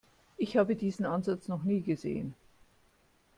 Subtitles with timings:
[0.35, 2.33] Ich habe diesen Ansatz noch nie gesehen.